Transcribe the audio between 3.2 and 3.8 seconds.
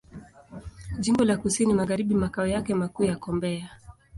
Mbeya.